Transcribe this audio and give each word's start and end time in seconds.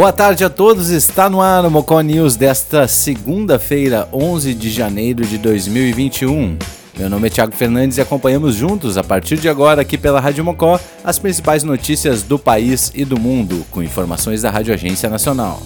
Boa 0.00 0.14
tarde 0.14 0.42
a 0.42 0.48
todos, 0.48 0.88
está 0.88 1.28
no 1.28 1.42
ar 1.42 1.62
o 1.66 1.70
Mocó 1.70 2.00
News 2.00 2.34
desta 2.34 2.88
segunda-feira, 2.88 4.08
11 4.10 4.54
de 4.54 4.70
janeiro 4.70 5.26
de 5.26 5.36
2021. 5.36 6.56
Meu 6.98 7.10
nome 7.10 7.26
é 7.26 7.30
Thiago 7.30 7.54
Fernandes 7.54 7.98
e 7.98 8.00
acompanhamos 8.00 8.54
juntos, 8.54 8.96
a 8.96 9.04
partir 9.04 9.36
de 9.36 9.46
agora, 9.46 9.82
aqui 9.82 9.98
pela 9.98 10.18
Rádio 10.18 10.42
Mocó, 10.42 10.80
as 11.04 11.18
principais 11.18 11.64
notícias 11.64 12.22
do 12.22 12.38
país 12.38 12.90
e 12.94 13.04
do 13.04 13.20
mundo, 13.20 13.62
com 13.70 13.82
informações 13.82 14.40
da 14.40 14.50
Rádio 14.50 14.72
Agência 14.72 15.10
Nacional. 15.10 15.60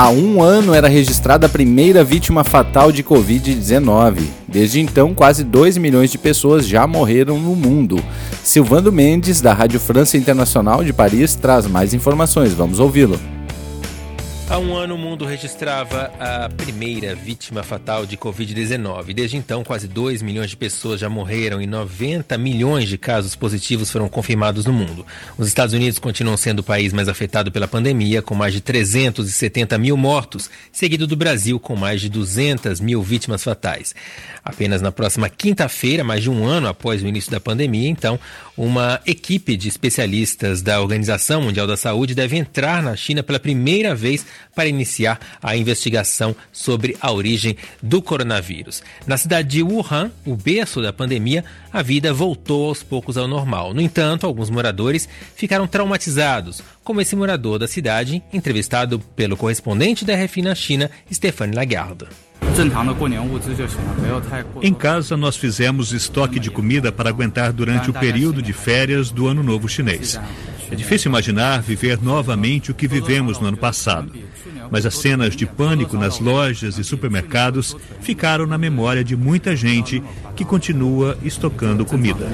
Há 0.00 0.10
um 0.10 0.40
ano 0.40 0.74
era 0.74 0.86
registrada 0.86 1.46
a 1.46 1.48
primeira 1.48 2.04
vítima 2.04 2.44
fatal 2.44 2.92
de 2.92 3.02
Covid-19. 3.02 4.20
Desde 4.46 4.78
então, 4.78 5.12
quase 5.12 5.42
2 5.42 5.76
milhões 5.76 6.08
de 6.12 6.16
pessoas 6.16 6.68
já 6.68 6.86
morreram 6.86 7.36
no 7.36 7.56
mundo. 7.56 8.00
Silvando 8.44 8.92
Mendes, 8.92 9.40
da 9.40 9.52
Rádio 9.52 9.80
França 9.80 10.16
Internacional 10.16 10.84
de 10.84 10.92
Paris, 10.92 11.34
traz 11.34 11.66
mais 11.66 11.94
informações. 11.94 12.54
Vamos 12.54 12.78
ouvi-lo. 12.78 13.18
Há 14.50 14.58
um 14.58 14.74
ano, 14.74 14.94
o 14.94 14.98
mundo 14.98 15.26
registrava 15.26 16.10
a 16.18 16.48
primeira 16.48 17.14
vítima 17.14 17.62
fatal 17.62 18.06
de 18.06 18.16
Covid-19. 18.16 19.12
Desde 19.12 19.36
então, 19.36 19.62
quase 19.62 19.86
2 19.86 20.22
milhões 20.22 20.48
de 20.48 20.56
pessoas 20.56 20.98
já 20.98 21.08
morreram 21.08 21.60
e 21.60 21.66
90 21.66 22.38
milhões 22.38 22.88
de 22.88 22.96
casos 22.96 23.36
positivos 23.36 23.90
foram 23.90 24.08
confirmados 24.08 24.64
no 24.64 24.72
mundo. 24.72 25.04
Os 25.36 25.46
Estados 25.46 25.74
Unidos 25.74 25.98
continuam 25.98 26.38
sendo 26.38 26.60
o 26.60 26.62
país 26.62 26.94
mais 26.94 27.10
afetado 27.10 27.52
pela 27.52 27.68
pandemia, 27.68 28.22
com 28.22 28.34
mais 28.34 28.54
de 28.54 28.62
370 28.62 29.76
mil 29.76 29.98
mortos, 29.98 30.48
seguido 30.72 31.06
do 31.06 31.14
Brasil, 31.14 31.60
com 31.60 31.76
mais 31.76 32.00
de 32.00 32.08
200 32.08 32.80
mil 32.80 33.02
vítimas 33.02 33.44
fatais. 33.44 33.94
Apenas 34.42 34.80
na 34.80 34.90
próxima 34.90 35.28
quinta-feira, 35.28 36.02
mais 36.02 36.22
de 36.22 36.30
um 36.30 36.46
ano 36.46 36.68
após 36.68 37.02
o 37.02 37.06
início 37.06 37.30
da 37.30 37.38
pandemia, 37.38 37.90
então, 37.90 38.18
uma 38.56 38.98
equipe 39.06 39.58
de 39.58 39.68
especialistas 39.68 40.62
da 40.62 40.80
Organização 40.80 41.42
Mundial 41.42 41.66
da 41.66 41.76
Saúde 41.76 42.14
deve 42.14 42.38
entrar 42.38 42.82
na 42.82 42.96
China 42.96 43.22
pela 43.22 43.38
primeira 43.38 43.94
vez 43.94 44.24
para 44.54 44.68
iniciar 44.68 45.18
a 45.42 45.56
investigação 45.56 46.34
sobre 46.52 46.96
a 47.00 47.12
origem 47.12 47.56
do 47.82 48.02
coronavírus. 48.02 48.82
Na 49.06 49.16
cidade 49.16 49.48
de 49.48 49.62
Wuhan, 49.62 50.10
o 50.24 50.36
berço 50.36 50.82
da 50.82 50.92
pandemia, 50.92 51.44
a 51.72 51.82
vida 51.82 52.12
voltou 52.12 52.68
aos 52.68 52.82
poucos 52.82 53.16
ao 53.16 53.28
normal. 53.28 53.74
No 53.74 53.80
entanto, 53.80 54.26
alguns 54.26 54.50
moradores 54.50 55.08
ficaram 55.34 55.66
traumatizados, 55.66 56.62
como 56.82 57.00
esse 57.00 57.14
morador 57.14 57.58
da 57.58 57.68
cidade, 57.68 58.22
entrevistado 58.32 58.98
pelo 59.14 59.36
correspondente 59.36 60.04
da 60.04 60.14
RFI 60.14 60.42
na 60.42 60.54
China, 60.54 60.90
Stéphane 61.12 61.54
Lagarde. 61.54 62.06
Em 64.62 64.74
casa, 64.74 65.16
nós 65.16 65.36
fizemos 65.36 65.92
estoque 65.92 66.40
de 66.40 66.50
comida 66.50 66.90
para 66.90 67.08
aguentar 67.08 67.52
durante 67.52 67.90
o 67.90 67.92
período 67.92 68.42
de 68.42 68.52
férias 68.52 69.10
do 69.10 69.28
Ano 69.28 69.42
Novo 69.42 69.68
Chinês. 69.68 70.18
É 70.70 70.74
difícil 70.74 71.08
imaginar 71.08 71.62
viver 71.62 72.00
novamente 72.02 72.70
o 72.70 72.74
que 72.74 72.86
vivemos 72.86 73.38
no 73.38 73.48
ano 73.48 73.56
passado. 73.56 74.12
Mas 74.70 74.84
as 74.84 74.96
cenas 74.96 75.34
de 75.34 75.46
pânico 75.46 75.96
nas 75.96 76.20
lojas 76.20 76.78
e 76.78 76.84
supermercados 76.84 77.76
ficaram 78.00 78.46
na 78.46 78.58
memória 78.58 79.02
de 79.02 79.16
muita 79.16 79.56
gente 79.56 80.02
que 80.36 80.44
continua 80.44 81.16
estocando 81.22 81.84
comida. 81.84 82.26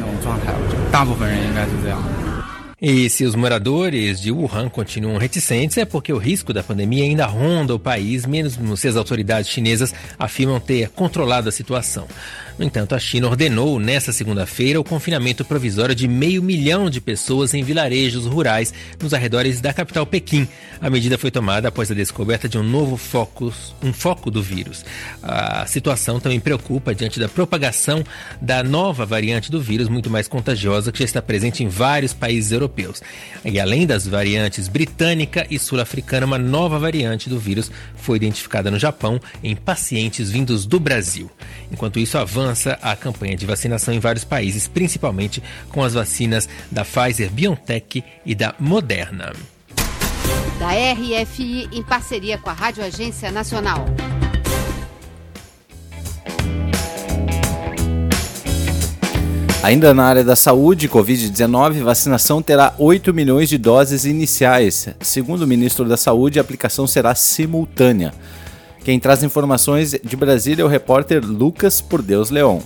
E 2.87 3.09
se 3.09 3.25
os 3.25 3.35
moradores 3.35 4.21
de 4.21 4.31
Wuhan 4.31 4.69
continuam 4.69 5.17
reticentes, 5.17 5.79
é 5.79 5.87
porque 5.87 6.13
o 6.13 6.19
risco 6.19 6.53
da 6.53 6.63
pandemia 6.63 7.05
ainda 7.05 7.25
ronda 7.25 7.75
o 7.75 7.79
país, 7.79 8.27
mesmo 8.27 8.77
se 8.77 8.89
as 8.89 8.95
autoridades 8.95 9.49
chinesas 9.49 9.95
afirmam 10.19 10.61
ter 10.61 10.91
controlado 10.91 11.49
a 11.49 11.53
situação. 11.53 12.07
No 12.57 12.65
entanto, 12.65 12.95
a 12.95 12.99
China 13.01 13.29
ordenou 13.29 13.81
nesta 13.81 14.13
segunda-feira 14.13 14.79
o 14.79 14.85
confinamento 14.85 15.45
provisório 15.45 15.93
de 15.93 16.07
meio 16.07 16.41
milhão 16.41 16.89
de 16.89 17.01
pessoas 17.01 17.53
em 17.53 17.65
vilarejos 17.65 18.27
rurais 18.27 18.73
nos 19.03 19.13
arredores 19.13 19.61
da 19.61 19.73
capital 19.73 20.07
Pequim. 20.07 20.47
A 20.81 20.89
medida 20.89 21.19
foi 21.19 21.33
tomada 21.33 21.67
após 21.67 21.91
a 21.91 21.95
descoberta 21.95 22.49
de 22.49 22.57
um 22.57 22.63
novo 22.63 22.97
foco, 22.97 23.53
um 23.83 23.93
foco 23.93 24.31
do 24.31 24.41
vírus. 24.41 24.85
A 25.21 25.67
situação 25.67 26.21
também 26.21 26.39
preocupa 26.39 26.95
diante 26.95 27.19
da 27.19 27.29
propagação 27.29 28.05
da 28.41 28.63
nova 28.63 29.05
variante 29.05 29.51
do 29.51 29.61
vírus, 29.61 29.89
muito 29.89 30.09
mais 30.09 30.29
contagiosa, 30.29 30.93
que 30.93 31.01
já 31.01 31.05
está 31.05 31.21
presente 31.21 31.65
em 31.65 31.69
vários 31.69 32.13
países 32.13 32.53
europeus. 32.53 33.03
E 33.45 33.59
além 33.59 33.85
das 33.85 34.07
variantes 34.07 34.69
britânica 34.69 35.45
e 35.51 35.59
sul-africana, 35.59 36.25
uma 36.25 36.39
nova 36.39 36.79
variante 36.79 37.29
do 37.29 37.39
vírus 37.39 37.69
foi 37.97 38.17
identificada 38.17 38.71
no 38.71 38.79
Japão 38.79 39.21
em 39.43 39.57
pacientes 39.57 40.31
vindos 40.31 40.65
do 40.65 40.79
Brasil. 40.79 41.29
Enquanto 41.73 41.99
isso, 41.99 42.17
avança 42.17 42.44
avança 42.45 42.79
a 42.83 42.95
campanha 42.95 43.37
de 43.37 43.47
vacinação 43.47 43.95
em 43.95 43.99
vários 43.99 44.23
países, 44.23 44.69
principalmente 44.69 45.43
com 45.71 45.83
as 45.83 45.95
vacinas 45.95 46.47
da 46.71 46.85
Pfizer 46.85 47.31
BioNTech 47.31 48.05
e 48.25 48.35
da 48.35 48.55
Moderna. 48.59 49.33
Da 50.59 50.69
RFI 50.93 51.71
em 51.73 51.83
parceria 51.83 52.37
com 52.37 52.51
a 52.51 52.53
Rádio 52.53 52.85
Agência 52.85 53.33
Nacional. 53.33 53.87
Ainda 59.63 59.95
na 59.95 60.05
área 60.05 60.23
da 60.23 60.37
saúde, 60.37 60.91
Covid-19, 60.91 61.83
vacinação 61.83 62.43
terá 62.43 62.75
8 62.79 63.15
milhões 63.15 63.49
de 63.49 63.57
doses 63.57 64.05
iniciais. 64.05 64.91
Segundo 65.01 65.43
o 65.43 65.47
ministro 65.47 65.87
da 65.87 65.97
Saúde, 65.97 66.39
a 66.39 66.43
aplicação 66.43 66.87
será 66.87 67.15
simultânea. 67.15 68.13
Quem 68.85 69.01
traz 69.01 69.23
informações 69.23 69.99
de 70.05 70.15
Brasília 70.15 70.63
é 70.63 70.65
o 70.65 70.69
repórter 70.69 71.25
Lucas 71.25 71.81
Por 71.81 72.03
Deus 72.03 72.29
Leon. 72.29 72.61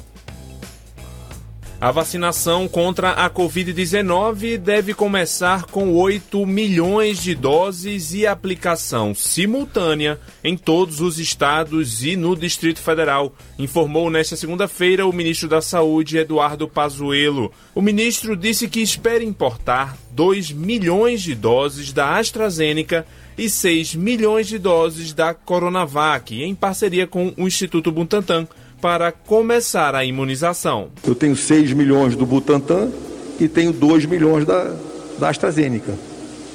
A 1.81 1.93
vacinação 1.93 2.67
contra 2.67 3.13
a 3.13 3.31
Covid-19 3.31 4.59
deve 4.59 4.95
começar 4.95 5.67
com 5.67 5.95
8 5.95 6.45
milhões 6.45 7.23
de 7.23 7.37
doses 7.37 8.13
e 8.15 8.27
aplicação 8.27 9.15
simultânea 9.15 10.19
em 10.43 10.57
todos 10.57 11.01
os 11.01 11.21
estados 11.21 12.03
e 12.03 12.17
no 12.17 12.35
Distrito 12.35 12.81
Federal, 12.81 13.33
informou 13.57 14.11
nesta 14.11 14.35
segunda-feira 14.35 15.07
o 15.07 15.13
ministro 15.13 15.49
da 15.49 15.63
Saúde, 15.63 16.19
Eduardo 16.19 16.67
Pazuello. 16.67 17.53
O 17.77 17.81
ministro 17.81 18.37
disse 18.37 18.67
que 18.67 18.81
espera 18.81 19.23
importar 19.23 19.97
2 20.11 20.51
milhões 20.51 21.23
de 21.23 21.37
doses 21.37 21.93
da 21.93 22.19
AstraZeneca 22.19 23.07
e 23.39 23.49
6 23.49 23.95
milhões 23.95 24.49
de 24.49 24.59
doses 24.59 25.13
da 25.13 25.33
Coronavac, 25.33 26.43
em 26.43 26.55
parceria 26.55 27.07
com 27.07 27.33
o 27.37 27.47
Instituto 27.47 27.93
Butantan, 27.93 28.49
para 28.81 29.13
começar 29.13 29.95
a 29.95 30.05
imunização. 30.05 30.89
Eu 31.07 31.15
tenho 31.15 31.37
6 31.37 31.73
milhões 31.73 32.17
do 32.17 32.27
Butantan 32.27 32.91
e 33.39 33.47
tenho 33.47 33.73
2 33.73 34.07
milhões 34.07 34.45
da, 34.45 34.75
da 35.19 35.29
AstraZeneca, 35.29 35.95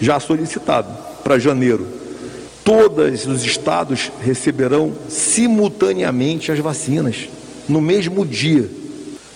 já 0.01 0.19
solicitado 0.19 0.89
para 1.23 1.39
janeiro. 1.39 1.87
Todos 2.65 3.25
os 3.25 3.43
estados 3.43 4.11
receberão 4.21 4.93
simultaneamente 5.07 6.51
as 6.51 6.59
vacinas, 6.59 7.29
no 7.67 7.81
mesmo 7.81 8.25
dia. 8.25 8.69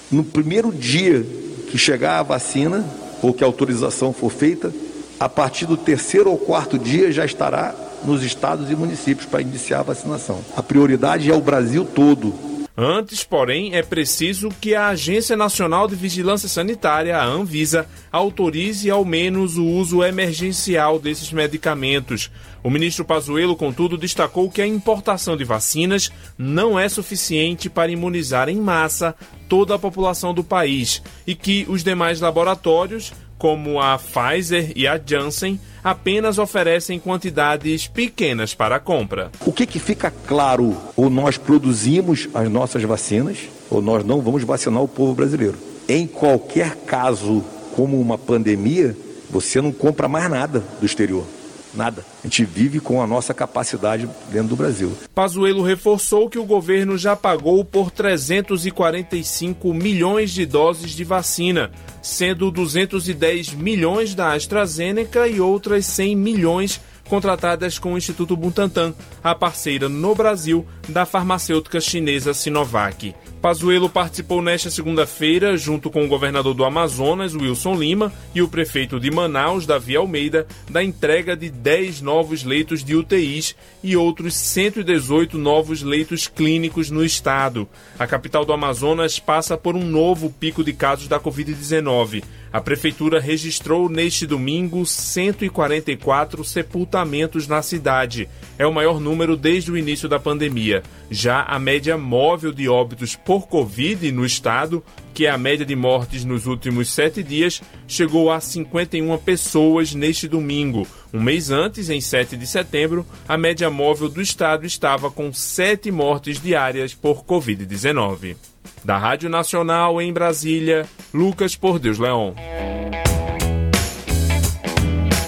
No 0.09 0.23
primeiro 0.23 0.71
dia 0.71 1.25
que 1.69 1.77
chegar 1.77 2.19
a 2.19 2.23
vacina, 2.23 2.85
ou 3.21 3.33
que 3.33 3.43
a 3.43 3.47
autorização 3.47 4.13
for 4.13 4.31
feita, 4.31 4.71
a 5.19 5.27
partir 5.27 5.65
do 5.65 5.77
terceiro 5.77 6.29
ou 6.29 6.37
quarto 6.37 6.77
dia 6.77 7.11
já 7.11 7.25
estará 7.25 7.73
nos 8.03 8.23
estados 8.23 8.69
e 8.69 8.75
municípios 8.75 9.25
para 9.25 9.41
iniciar 9.41 9.79
a 9.79 9.83
vacinação. 9.83 10.39
A 10.55 10.61
prioridade 10.61 11.29
é 11.29 11.33
o 11.33 11.41
Brasil 11.41 11.85
todo. 11.85 12.47
Antes, 12.79 13.23
porém, 13.23 13.73
é 13.73 13.81
preciso 13.81 14.49
que 14.61 14.75
a 14.75 14.89
Agência 14.89 15.35
Nacional 15.35 15.87
de 15.87 15.95
Vigilância 15.95 16.47
Sanitária, 16.47 17.17
a 17.17 17.25
Anvisa, 17.25 17.87
autorize 18.11 18.87
ao 18.91 19.03
menos 19.03 19.57
o 19.57 19.65
uso 19.65 20.03
emergencial 20.03 20.99
desses 20.99 21.33
medicamentos. 21.33 22.29
O 22.63 22.69
ministro 22.69 23.03
Pazuello, 23.03 23.55
contudo, 23.55 23.97
destacou 23.97 24.47
que 24.47 24.61
a 24.61 24.67
importação 24.67 25.35
de 25.35 25.43
vacinas 25.43 26.11
não 26.37 26.79
é 26.79 26.87
suficiente 26.87 27.67
para 27.67 27.91
imunizar 27.91 28.47
em 28.47 28.57
massa 28.57 29.15
toda 29.49 29.73
a 29.73 29.79
população 29.79 30.31
do 30.31 30.43
país 30.43 31.01
e 31.25 31.33
que 31.33 31.65
os 31.67 31.83
demais 31.83 32.21
laboratórios 32.21 33.11
como 33.37 33.79
a 33.79 33.97
Pfizer 33.97 34.71
e 34.75 34.87
a 34.87 34.99
Janssen, 35.03 35.59
apenas 35.83 36.37
oferecem 36.37 36.99
quantidades 36.99 37.87
pequenas 37.87 38.53
para 38.53 38.79
compra. 38.79 39.31
O 39.45 39.53
que, 39.53 39.65
que 39.65 39.79
fica 39.79 40.11
claro? 40.11 40.75
Ou 40.95 41.09
nós 41.09 41.37
produzimos 41.37 42.27
as 42.33 42.49
nossas 42.49 42.83
vacinas, 42.83 43.37
ou 43.69 43.81
nós 43.81 44.03
não 44.03 44.21
vamos 44.21 44.43
vacinar 44.43 44.81
o 44.81 44.87
povo 44.87 45.13
brasileiro. 45.13 45.57
Em 45.87 46.05
qualquer 46.05 46.75
caso, 46.75 47.43
como 47.75 47.99
uma 47.99 48.17
pandemia, 48.17 48.95
você 49.29 49.61
não 49.61 49.71
compra 49.71 50.07
mais 50.07 50.29
nada 50.29 50.63
do 50.79 50.85
exterior. 50.85 51.25
Nada. 51.73 52.05
A 52.23 52.27
gente 52.27 52.45
vive 52.45 52.79
com 52.79 53.01
a 53.01 53.07
nossa 53.07 53.33
capacidade 53.33 54.09
dentro 54.31 54.49
do 54.49 54.55
Brasil. 54.55 54.91
Pazuello 55.13 55.63
reforçou 55.63 56.29
que 56.29 56.39
o 56.39 56.45
governo 56.45 56.97
já 56.97 57.15
pagou 57.15 57.63
por 57.63 57.91
345 57.91 59.73
milhões 59.73 60.31
de 60.31 60.45
doses 60.45 60.91
de 60.91 61.03
vacina, 61.03 61.71
sendo 62.01 62.49
210 62.51 63.53
milhões 63.53 64.15
da 64.15 64.33
AstraZeneca 64.33 65.27
e 65.27 65.39
outras 65.39 65.85
100 65.85 66.15
milhões 66.15 66.81
contratadas 67.07 67.79
com 67.79 67.93
o 67.93 67.97
Instituto 67.97 68.35
Butantan, 68.35 68.93
a 69.23 69.33
parceira 69.33 69.89
no 69.89 70.13
Brasil 70.13 70.65
da 70.89 71.05
farmacêutica 71.05 71.79
chinesa 71.79 72.33
Sinovac. 72.33 73.15
Pazuello 73.41 73.87
participou 73.87 74.41
nesta 74.41 74.71
segunda-feira, 74.71 75.55
junto 75.55 75.91
com 75.91 76.03
o 76.03 76.07
governador 76.07 76.53
do 76.53 76.65
Amazonas, 76.65 77.35
Wilson 77.35 77.75
Lima, 77.75 78.11
e 78.33 78.41
o 78.41 78.47
prefeito 78.47 78.99
de 78.99 79.11
Manaus, 79.11 79.65
Davi 79.65 79.95
Almeida, 79.95 80.47
da 80.69 80.83
entrega 80.83 81.35
de 81.35 81.49
10 81.49 82.01
novos 82.01 82.43
leitos 82.43 82.83
de 82.83 82.95
UTIs 82.95 83.55
e 83.83 83.95
outros 83.95 84.35
118 84.35 85.37
novos 85.37 85.83
leitos 85.83 86.27
clínicos 86.27 86.89
no 86.89 87.05
estado. 87.05 87.67
A 87.99 88.07
capital 88.07 88.43
do 88.43 88.53
Amazonas 88.53 89.19
passa 89.19 89.55
por 89.55 89.75
um 89.75 89.85
novo 89.85 90.31
pico 90.31 90.63
de 90.63 90.73
casos 90.73 91.07
da 91.07 91.19
Covid-19. 91.19 92.23
A 92.51 92.61
prefeitura 92.61 93.19
registrou 93.19 93.89
neste 93.89 94.25
domingo 94.25 94.85
144 94.85 96.43
sepultamentos 96.43 97.47
na 97.47 97.61
cidade. 97.61 98.29
É 98.57 98.65
o 98.65 98.73
maior 98.73 98.99
número 98.99 99.35
desde 99.35 99.71
o 99.71 99.77
início 99.77 100.07
da 100.07 100.19
pandemia. 100.19 100.81
Já 101.11 101.43
a 101.43 101.59
média 101.59 101.97
móvel 101.97 102.53
de 102.53 102.69
óbitos 102.69 103.15
por 103.15 103.47
Covid 103.47 104.11
no 104.11 104.25
estado, 104.25 104.83
que 105.13 105.25
é 105.25 105.29
a 105.29 105.37
média 105.37 105.65
de 105.65 105.75
mortes 105.75 106.23
nos 106.23 106.45
últimos 106.45 106.89
sete 106.89 107.21
dias, 107.21 107.61
chegou 107.87 108.31
a 108.31 108.39
51 108.39 109.17
pessoas 109.17 109.93
neste 109.93 110.27
domingo. 110.27 110.87
Um 111.13 111.21
mês 111.21 111.51
antes, 111.51 111.89
em 111.89 112.01
7 112.01 112.35
de 112.35 112.45
setembro, 112.45 113.05
a 113.27 113.37
média 113.37 113.69
móvel 113.69 114.09
do 114.09 114.21
estado 114.21 114.65
estava 114.65 115.09
com 115.09 115.31
sete 115.31 115.89
mortes 115.89 116.39
diárias 116.39 116.93
por 116.93 117.23
Covid-19. 117.23 118.35
Da 118.83 118.97
Rádio 118.97 119.29
Nacional 119.29 120.01
em 120.01 120.11
Brasília, 120.11 120.85
Lucas 121.13 121.55
Por 121.55 121.79
Deus 121.79 121.97
Leão. 121.97 122.35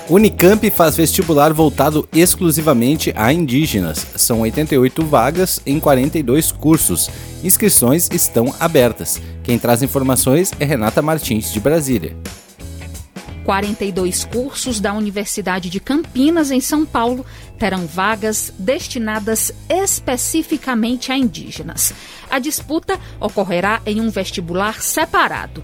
Unicamp 0.09 0.71
faz 0.71 0.97
vestibular 0.97 1.53
voltado 1.53 2.07
exclusivamente 2.11 3.13
a 3.15 3.31
indígenas. 3.31 4.07
São 4.15 4.41
88 4.41 5.05
vagas 5.05 5.61
em 5.67 5.79
42 5.79 6.51
cursos. 6.51 7.09
Inscrições 7.43 8.09
estão 8.11 8.53
abertas. 8.59 9.21
Quem 9.43 9.59
traz 9.59 9.83
informações 9.83 10.51
é 10.59 10.65
Renata 10.65 11.01
Martins, 11.01 11.53
de 11.53 11.59
Brasília. 11.59 12.15
42 13.49 14.25
cursos 14.25 14.79
da 14.79 14.93
Universidade 14.93 15.71
de 15.71 15.79
Campinas, 15.79 16.51
em 16.51 16.61
São 16.61 16.85
Paulo, 16.85 17.25
terão 17.57 17.87
vagas 17.87 18.53
destinadas 18.59 19.51
especificamente 19.67 21.11
a 21.11 21.17
indígenas. 21.17 21.91
A 22.29 22.37
disputa 22.37 22.99
ocorrerá 23.19 23.81
em 23.87 24.01
um 24.01 24.11
vestibular 24.11 24.83
separado. 24.83 25.63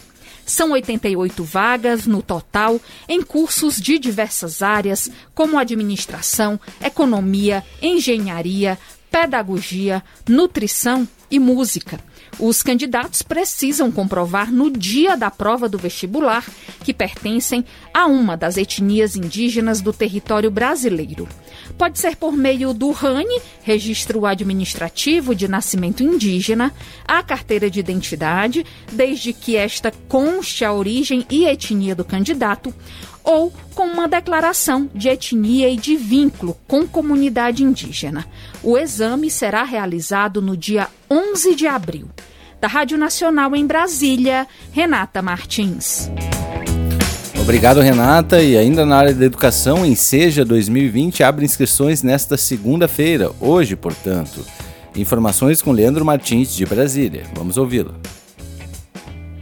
São 0.44 0.72
88 0.72 1.42
vagas 1.44 2.06
no 2.06 2.20
total 2.20 2.80
em 3.08 3.22
cursos 3.22 3.80
de 3.80 3.98
diversas 3.98 4.60
áreas, 4.60 5.10
como 5.34 5.58
administração, 5.58 6.60
economia, 6.80 7.64
engenharia, 7.80 8.78
pedagogia, 9.10 10.02
nutrição 10.28 11.06
e 11.30 11.38
música. 11.38 12.00
Os 12.38 12.62
candidatos 12.62 13.22
precisam 13.22 13.92
comprovar 13.92 14.50
no 14.50 14.70
dia 14.70 15.16
da 15.16 15.30
prova 15.30 15.68
do 15.68 15.78
vestibular 15.78 16.44
que 16.82 16.92
pertencem 16.92 17.64
a 17.92 18.06
uma 18.06 18.36
das 18.36 18.56
etnias 18.56 19.16
indígenas 19.16 19.80
do 19.80 19.92
território 19.92 20.50
brasileiro. 20.50 21.28
Pode 21.76 21.98
ser 21.98 22.16
por 22.16 22.32
meio 22.32 22.72
do 22.72 22.90
RANI, 22.90 23.40
Registro 23.62 24.26
Administrativo 24.26 25.34
de 25.34 25.46
Nascimento 25.46 26.02
Indígena, 26.02 26.72
a 27.06 27.22
carteira 27.22 27.70
de 27.70 27.80
identidade, 27.80 28.64
desde 28.90 29.32
que 29.32 29.56
esta 29.56 29.92
conste 30.08 30.64
a 30.64 30.72
origem 30.72 31.26
e 31.30 31.44
etnia 31.44 31.94
do 31.94 32.04
candidato, 32.04 32.74
ou 33.24 33.52
com 33.74 33.84
uma 33.84 34.08
declaração 34.08 34.90
de 34.94 35.08
etnia 35.08 35.68
e 35.68 35.76
de 35.76 35.96
vínculo 35.96 36.56
com 36.66 36.86
comunidade 36.86 37.62
indígena. 37.62 38.26
O 38.62 38.76
exame 38.76 39.30
será 39.30 39.64
realizado 39.64 40.40
no 40.42 40.56
dia 40.56 40.88
11 41.10 41.54
de 41.54 41.66
abril. 41.66 42.08
Da 42.60 42.68
Rádio 42.68 42.96
Nacional 42.96 43.56
em 43.56 43.66
Brasília, 43.66 44.46
Renata 44.72 45.20
Martins. 45.20 46.10
Obrigado, 47.40 47.80
Renata. 47.80 48.40
E 48.40 48.56
ainda 48.56 48.86
na 48.86 48.96
área 48.96 49.14
da 49.14 49.24
educação, 49.24 49.84
em 49.84 49.96
Seja 49.96 50.44
2020 50.44 51.24
abre 51.24 51.44
inscrições 51.44 52.02
nesta 52.02 52.36
segunda-feira, 52.36 53.32
hoje, 53.40 53.74
portanto. 53.74 54.46
Informações 54.94 55.60
com 55.60 55.72
Leandro 55.72 56.04
Martins, 56.04 56.54
de 56.54 56.64
Brasília. 56.64 57.24
Vamos 57.34 57.56
ouvi-lo. 57.56 57.94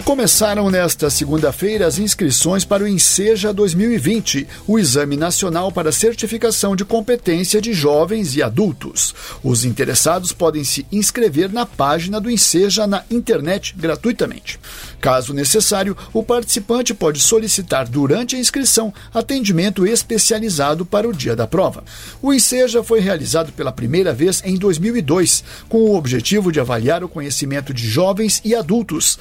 Começaram 0.05 0.71
nesta 0.71 1.11
segunda-feira 1.11 1.87
as 1.87 1.99
inscrições 1.99 2.65
para 2.65 2.83
o 2.83 2.89
Enseja 2.89 3.53
2020, 3.53 4.47
o 4.67 4.79
Exame 4.79 5.17
Nacional 5.17 5.71
para 5.71 5.93
Certificação 5.93 6.75
de 6.75 6.85
Competência 6.85 7.61
de 7.61 7.73
Jovens 7.73 8.35
e 8.35 8.43
Adultos. 8.43 9.15
Os 9.43 9.65
interessados 9.65 10.33
podem 10.33 10.65
se 10.65 10.87
inscrever 10.91 11.53
na 11.53 11.67
página 11.67 12.21
do 12.21 12.31
Enseja 12.31 12.87
na 12.87 13.05
internet 13.11 13.75
gratuitamente. 13.77 14.59
Caso 15.01 15.33
necessário, 15.33 15.97
o 16.13 16.23
participante 16.23 16.93
pode 16.93 17.21
solicitar 17.21 17.89
durante 17.89 18.37
a 18.37 18.39
inscrição 18.39 18.93
atendimento 19.15 19.87
especializado 19.87 20.85
para 20.85 21.09
o 21.09 21.13
dia 21.13 21.37
da 21.37 21.47
prova. 21.47 21.85
O 22.21 22.33
Enseja 22.33 22.83
foi 22.83 23.01
realizado 23.01 23.53
pela 23.53 23.73
primeira 23.73 24.13
vez 24.13 24.43
em 24.45 24.57
2002, 24.57 25.45
com 25.69 25.79
o 25.79 25.97
objetivo 25.97 26.51
de 26.51 26.59
avaliar 26.59 27.05
o 27.05 27.09
conhecimento 27.09 27.73
de 27.73 27.87
jovens 27.87 28.41
e 28.45 28.55
adultos 28.55 29.19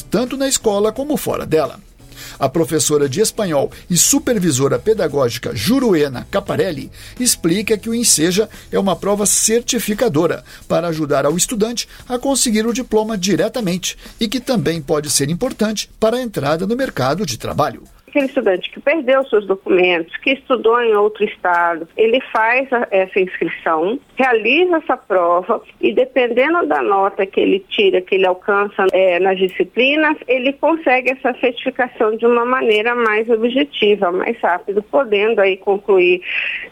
tanto 0.00 0.36
na 0.36 0.48
escola 0.48 0.92
como 0.92 1.16
fora 1.16 1.44
dela. 1.44 1.80
A 2.38 2.48
professora 2.48 3.08
de 3.08 3.20
espanhol 3.20 3.70
e 3.90 3.96
supervisora 3.96 4.78
pedagógica 4.78 5.54
Juruena 5.54 6.26
Caparelli 6.30 6.90
explica 7.18 7.76
que 7.76 7.90
o 7.90 7.94
Enseja 7.94 8.48
é 8.70 8.78
uma 8.78 8.96
prova 8.96 9.26
certificadora 9.26 10.44
para 10.66 10.88
ajudar 10.88 11.26
ao 11.26 11.36
estudante 11.36 11.88
a 12.08 12.18
conseguir 12.18 12.66
o 12.66 12.72
diploma 12.72 13.18
diretamente 13.18 13.98
e 14.18 14.28
que 14.28 14.40
também 14.40 14.80
pode 14.80 15.10
ser 15.10 15.30
importante 15.30 15.90
para 16.00 16.16
a 16.16 16.22
entrada 16.22 16.66
no 16.66 16.76
mercado 16.76 17.26
de 17.26 17.36
trabalho 17.36 17.82
aquele 18.12 18.26
estudante 18.26 18.70
que 18.70 18.78
perdeu 18.78 19.24
seus 19.24 19.46
documentos, 19.46 20.14
que 20.18 20.32
estudou 20.32 20.80
em 20.82 20.94
outro 20.94 21.24
estado, 21.24 21.88
ele 21.96 22.20
faz 22.32 22.70
a, 22.70 22.86
essa 22.90 23.18
inscrição, 23.18 23.98
realiza 24.16 24.76
essa 24.76 24.96
prova 24.96 25.62
e 25.80 25.92
dependendo 25.92 26.66
da 26.66 26.82
nota 26.82 27.24
que 27.24 27.40
ele 27.40 27.64
tira, 27.70 28.02
que 28.02 28.14
ele 28.14 28.26
alcança 28.26 28.86
é, 28.92 29.18
nas 29.18 29.38
disciplinas, 29.38 30.16
ele 30.28 30.52
consegue 30.52 31.12
essa 31.12 31.32
certificação 31.40 32.14
de 32.16 32.26
uma 32.26 32.44
maneira 32.44 32.94
mais 32.94 33.28
objetiva, 33.30 34.12
mais 34.12 34.38
rápido, 34.40 34.82
podendo 34.82 35.40
aí 35.40 35.56
concluir 35.56 36.20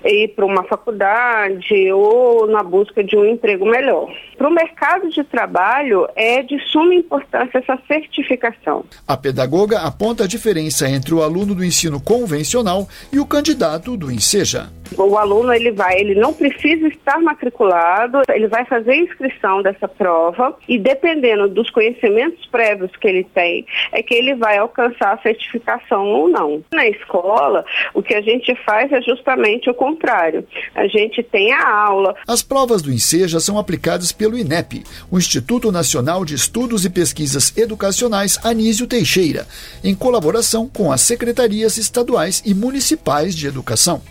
ir 0.05 0.29
para 0.29 0.45
uma 0.45 0.65
faculdade 0.65 1.91
ou 1.93 2.47
na 2.47 2.63
busca 2.63 3.03
de 3.03 3.17
um 3.17 3.25
emprego 3.25 3.65
melhor. 3.65 4.13
Para 4.37 4.49
o 4.49 4.53
mercado 4.53 5.09
de 5.11 5.25
trabalho 5.25 6.07
é 6.15 6.43
de 6.43 6.59
suma 6.71 6.95
importância 6.95 7.59
essa 7.59 7.79
certificação. 7.87 8.85
A 9.07 9.17
pedagoga 9.17 9.81
aponta 9.81 10.25
a 10.25 10.27
diferença 10.27 10.89
entre 10.89 11.15
o 11.15 11.23
aluno 11.31 11.55
do 11.55 11.65
ensino 11.65 12.01
convencional 12.01 12.89
e 13.13 13.19
o 13.19 13.25
candidato 13.25 13.97
do 13.97 14.11
Enseja. 14.11 14.69
O 14.97 15.17
aluno 15.17 15.53
ele 15.53 15.71
vai, 15.71 15.99
ele 15.99 16.15
não 16.15 16.33
precisa 16.33 16.89
estar 16.89 17.21
matriculado, 17.21 18.23
ele 18.29 18.49
vai 18.49 18.65
fazer 18.65 18.93
a 18.93 18.97
inscrição 18.97 19.63
dessa 19.63 19.89
prova 19.89 20.57
e 20.69 20.79
dependendo 20.79 21.49
dos 21.49 21.71
conhecimentos 21.71 22.45
prévios 22.47 22.91
que 22.97 23.09
ele 23.09 23.25
tem, 23.25 23.67
é 23.93 24.03
que 24.03 24.15
ele 24.15 24.35
vai 24.35 24.59
alcançar 24.59 25.15
a 25.15 25.23
certificação 25.23 26.07
ou 26.07 26.29
não. 26.29 26.63
Na 26.73 26.87
escola, 26.87 27.65
o 27.95 28.03
que 28.03 28.15
a 28.15 28.21
gente 28.21 28.55
faz 28.65 28.93
é 28.93 29.01
justamente 29.03 29.71
o 29.71 29.75
contrário. 29.75 30.47
A 30.75 30.87
gente 30.87 31.23
tem 31.23 31.53
a 31.53 31.69
aula. 31.69 32.15
As 32.27 32.43
provas 32.43 32.83
do 32.83 32.93
Enseja 32.93 33.41
são 33.41 33.59
aplicadas 33.59 34.13
pelo 34.13 34.37
INEP, 34.37 34.83
o 35.11 35.19
Instituto 35.19 35.73
Nacional 35.73 36.25
de 36.25 36.35
Estudos 36.35 36.85
e 36.85 36.91
Pesquisas 36.91 37.57
Educacionais 37.57 38.39
Anísio 38.45 38.87
Teixeira, 38.87 39.47
em 39.83 39.95
colaboração 39.95 40.69
com 40.69 40.91
as 40.93 41.01
secretarias 41.01 41.79
estaduais 41.79 42.43
e 42.45 42.55
municipais 42.55 43.35
de 43.35 43.47
educação. 43.47 44.03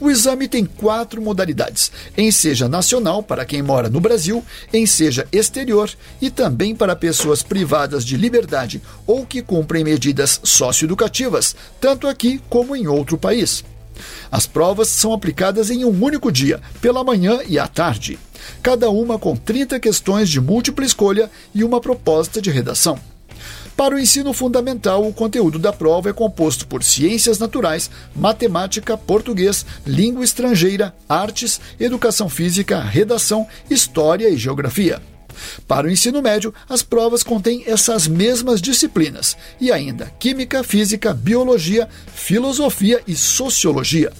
O 0.00 0.10
exame 0.10 0.48
tem 0.48 0.64
quatro 0.64 1.20
modalidades: 1.20 1.90
em 2.16 2.30
seja 2.30 2.68
nacional 2.68 3.22
para 3.22 3.44
quem 3.44 3.62
mora 3.62 3.88
no 3.88 4.00
Brasil, 4.00 4.44
em 4.72 4.86
seja 4.86 5.26
exterior 5.32 5.90
e 6.20 6.30
também 6.30 6.74
para 6.74 6.96
pessoas 6.96 7.42
privadas 7.42 8.04
de 8.04 8.16
liberdade 8.16 8.82
ou 9.06 9.26
que 9.26 9.42
cumprem 9.42 9.84
medidas 9.84 10.40
socioeducativas, 10.42 11.54
tanto 11.80 12.06
aqui 12.06 12.40
como 12.48 12.76
em 12.76 12.86
outro 12.86 13.18
país. 13.18 13.64
As 14.30 14.46
provas 14.46 14.88
são 14.88 15.12
aplicadas 15.12 15.70
em 15.70 15.84
um 15.84 16.02
único 16.02 16.32
dia, 16.32 16.60
pela 16.80 17.04
manhã 17.04 17.40
e 17.46 17.58
à 17.58 17.66
tarde. 17.66 18.18
cada 18.60 18.90
uma 18.90 19.20
com 19.20 19.36
30 19.36 19.78
questões 19.78 20.28
de 20.28 20.40
múltipla 20.40 20.84
escolha 20.84 21.30
e 21.54 21.62
uma 21.62 21.80
proposta 21.80 22.42
de 22.42 22.50
redação. 22.50 22.98
Para 23.82 23.96
o 23.96 23.98
ensino 23.98 24.32
fundamental, 24.32 25.04
o 25.04 25.12
conteúdo 25.12 25.58
da 25.58 25.72
prova 25.72 26.08
é 26.08 26.12
composto 26.12 26.68
por 26.68 26.84
ciências 26.84 27.40
naturais, 27.40 27.90
matemática, 28.14 28.96
português, 28.96 29.66
língua 29.84 30.22
estrangeira, 30.22 30.94
artes, 31.08 31.60
educação 31.80 32.28
física, 32.28 32.80
redação, 32.80 33.44
história 33.68 34.28
e 34.28 34.36
geografia. 34.36 35.02
Para 35.66 35.88
o 35.88 35.90
ensino 35.90 36.22
médio, 36.22 36.54
as 36.68 36.84
provas 36.84 37.24
contêm 37.24 37.64
essas 37.66 38.06
mesmas 38.06 38.62
disciplinas 38.62 39.36
e 39.60 39.72
ainda 39.72 40.12
química, 40.16 40.62
física, 40.62 41.12
biologia, 41.12 41.88
filosofia 42.14 43.02
e 43.04 43.16
sociologia. 43.16 44.12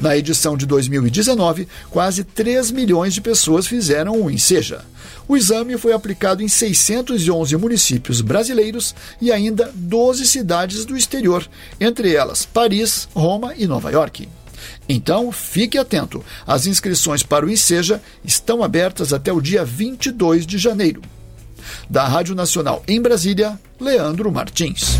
Na 0.00 0.16
edição 0.16 0.56
de 0.56 0.66
2019, 0.66 1.68
quase 1.88 2.24
3 2.24 2.72
milhões 2.72 3.14
de 3.14 3.20
pessoas 3.20 3.64
fizeram 3.64 4.20
o 4.20 4.28
Enseja. 4.28 4.84
O 5.28 5.36
exame 5.36 5.76
foi 5.76 5.92
aplicado 5.92 6.42
em 6.42 6.48
611 6.48 7.54
municípios 7.58 8.22
brasileiros 8.22 8.94
e 9.20 9.30
ainda 9.30 9.70
12 9.74 10.26
cidades 10.26 10.86
do 10.86 10.96
exterior, 10.96 11.46
entre 11.78 12.14
elas 12.14 12.46
Paris, 12.46 13.06
Roma 13.14 13.54
e 13.54 13.66
Nova 13.66 13.90
York. 13.90 14.26
Então, 14.88 15.30
fique 15.30 15.76
atento. 15.76 16.24
As 16.46 16.66
inscrições 16.66 17.22
para 17.22 17.44
o 17.44 17.50
Enseja 17.50 18.00
estão 18.24 18.62
abertas 18.62 19.12
até 19.12 19.30
o 19.30 19.40
dia 19.40 19.64
22 19.64 20.46
de 20.46 20.56
janeiro. 20.56 21.02
Da 21.88 22.06
Rádio 22.06 22.34
Nacional 22.34 22.82
em 22.88 23.00
Brasília, 23.00 23.60
Leandro 23.78 24.32
Martins. 24.32 24.98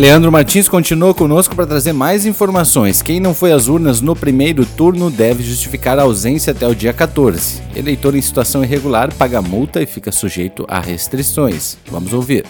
Leandro 0.00 0.32
Martins 0.32 0.66
continua 0.66 1.12
conosco 1.12 1.54
para 1.54 1.66
trazer 1.66 1.92
mais 1.92 2.24
informações. 2.24 3.02
Quem 3.02 3.20
não 3.20 3.34
foi 3.34 3.52
às 3.52 3.68
urnas 3.68 4.00
no 4.00 4.16
primeiro 4.16 4.64
turno 4.64 5.10
deve 5.10 5.42
justificar 5.42 5.98
a 5.98 6.04
ausência 6.04 6.52
até 6.52 6.66
o 6.66 6.74
dia 6.74 6.90
14. 6.90 7.60
Eleitor 7.76 8.16
em 8.16 8.22
situação 8.22 8.64
irregular 8.64 9.14
paga 9.14 9.42
multa 9.42 9.82
e 9.82 9.84
fica 9.84 10.10
sujeito 10.10 10.64
a 10.68 10.80
restrições. 10.80 11.76
Vamos 11.86 12.14
ouvir. 12.14 12.46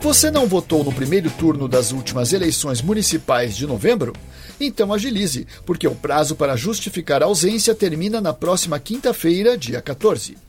Você 0.00 0.30
não 0.30 0.46
votou 0.46 0.82
no 0.82 0.94
primeiro 0.94 1.28
turno 1.28 1.68
das 1.68 1.92
últimas 1.92 2.32
eleições 2.32 2.80
municipais 2.80 3.54
de 3.54 3.66
novembro? 3.66 4.14
Então 4.58 4.94
agilize, 4.94 5.46
porque 5.66 5.86
o 5.86 5.94
prazo 5.94 6.34
para 6.34 6.56
justificar 6.56 7.22
a 7.22 7.26
ausência 7.26 7.74
termina 7.74 8.18
na 8.18 8.32
próxima 8.32 8.78
quinta-feira, 8.78 9.58
dia 9.58 9.82
14. 9.82 10.47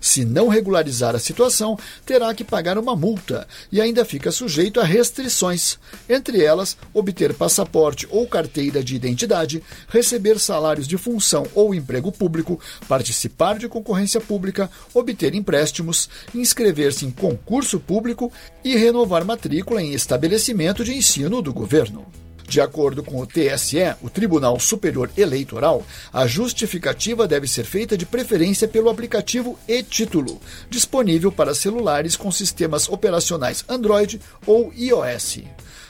Se 0.00 0.24
não 0.24 0.48
regularizar 0.48 1.14
a 1.14 1.18
situação, 1.18 1.78
terá 2.04 2.34
que 2.34 2.44
pagar 2.44 2.78
uma 2.78 2.96
multa 2.96 3.46
e 3.70 3.80
ainda 3.80 4.04
fica 4.04 4.30
sujeito 4.30 4.80
a 4.80 4.84
restrições, 4.84 5.78
entre 6.08 6.42
elas 6.42 6.76
obter 6.92 7.34
passaporte 7.34 8.06
ou 8.10 8.26
carteira 8.26 8.82
de 8.82 8.96
identidade, 8.96 9.62
receber 9.88 10.38
salários 10.38 10.86
de 10.86 10.96
função 10.96 11.46
ou 11.54 11.74
emprego 11.74 12.12
público, 12.12 12.60
participar 12.88 13.58
de 13.58 13.68
concorrência 13.68 14.20
pública, 14.20 14.70
obter 14.92 15.34
empréstimos, 15.34 16.08
inscrever-se 16.34 17.06
em 17.06 17.10
concurso 17.10 17.80
público 17.80 18.32
e 18.64 18.76
renovar 18.76 19.24
matrícula 19.24 19.82
em 19.82 19.92
estabelecimento 19.92 20.84
de 20.84 20.94
ensino 20.94 21.42
do 21.42 21.52
governo. 21.52 22.19
De 22.50 22.60
acordo 22.60 23.00
com 23.04 23.20
o 23.20 23.26
TSE, 23.28 23.94
o 24.02 24.10
Tribunal 24.10 24.58
Superior 24.58 25.08
Eleitoral, 25.16 25.86
a 26.12 26.26
justificativa 26.26 27.28
deve 27.28 27.46
ser 27.46 27.62
feita 27.62 27.96
de 27.96 28.04
preferência 28.04 28.66
pelo 28.66 28.90
aplicativo 28.90 29.56
e-Título, 29.68 30.40
disponível 30.68 31.30
para 31.30 31.54
celulares 31.54 32.16
com 32.16 32.28
sistemas 32.32 32.88
operacionais 32.88 33.64
Android 33.68 34.20
ou 34.44 34.72
iOS. 34.74 35.42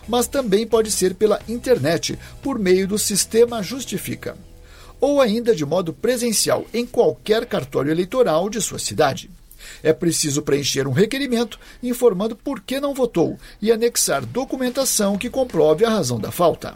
Mas 0.06 0.26
também 0.26 0.66
pode 0.66 0.90
ser 0.90 1.14
pela 1.14 1.40
internet, 1.48 2.18
por 2.42 2.58
meio 2.58 2.86
do 2.86 2.98
sistema 2.98 3.62
Justifica. 3.62 4.36
Ou 5.00 5.18
ainda 5.18 5.56
de 5.56 5.64
modo 5.64 5.94
presencial 5.94 6.66
em 6.74 6.84
qualquer 6.84 7.46
cartório 7.46 7.90
eleitoral 7.90 8.50
de 8.50 8.60
sua 8.60 8.78
cidade. 8.78 9.30
É 9.82 9.92
preciso 9.92 10.42
preencher 10.42 10.86
um 10.86 10.92
requerimento 10.92 11.58
informando 11.82 12.36
por 12.36 12.60
que 12.60 12.80
não 12.80 12.94
votou 12.94 13.38
e 13.60 13.70
anexar 13.70 14.24
documentação 14.24 15.16
que 15.16 15.30
comprove 15.30 15.84
a 15.84 15.90
razão 15.90 16.18
da 16.18 16.30
falta. 16.30 16.74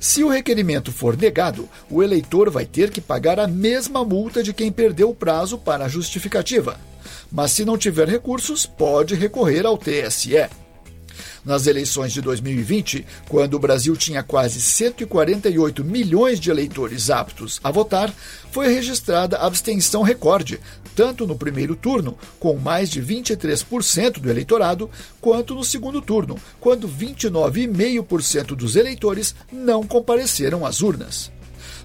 Se 0.00 0.24
o 0.24 0.28
requerimento 0.28 0.90
for 0.90 1.16
negado, 1.16 1.68
o 1.90 2.02
eleitor 2.02 2.48
vai 2.50 2.64
ter 2.64 2.90
que 2.90 3.00
pagar 3.00 3.38
a 3.38 3.46
mesma 3.46 4.02
multa 4.02 4.42
de 4.42 4.54
quem 4.54 4.72
perdeu 4.72 5.10
o 5.10 5.14
prazo 5.14 5.58
para 5.58 5.84
a 5.84 5.88
justificativa. 5.88 6.78
Mas 7.30 7.52
se 7.52 7.64
não 7.64 7.76
tiver 7.76 8.08
recursos, 8.08 8.64
pode 8.64 9.14
recorrer 9.14 9.66
ao 9.66 9.76
TSE. 9.76 10.48
Nas 11.44 11.66
eleições 11.66 12.12
de 12.12 12.20
2020, 12.20 13.06
quando 13.28 13.54
o 13.54 13.58
Brasil 13.58 13.96
tinha 13.96 14.22
quase 14.22 14.60
148 14.60 15.82
milhões 15.84 16.38
de 16.38 16.50
eleitores 16.50 17.08
aptos 17.08 17.60
a 17.64 17.70
votar, 17.70 18.12
foi 18.50 18.68
registrada 18.68 19.38
abstenção 19.38 20.02
recorde, 20.02 20.60
tanto 21.00 21.26
no 21.26 21.34
primeiro 21.34 21.74
turno, 21.74 22.14
com 22.38 22.58
mais 22.58 22.90
de 22.90 23.00
23% 23.00 24.20
do 24.20 24.28
eleitorado, 24.28 24.90
quanto 25.18 25.54
no 25.54 25.64
segundo 25.64 26.02
turno, 26.02 26.36
quando 26.60 26.86
29,5% 26.86 28.48
dos 28.48 28.76
eleitores 28.76 29.34
não 29.50 29.82
compareceram 29.82 30.66
às 30.66 30.82
urnas. 30.82 31.32